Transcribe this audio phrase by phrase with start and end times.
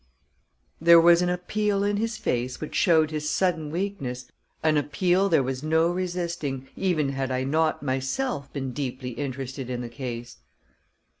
[0.81, 4.31] There was an appeal in his face which showed his sudden weakness
[4.63, 9.81] an appeal there was no resisting, even had I not, myself, been deeply interested in
[9.81, 10.37] the case.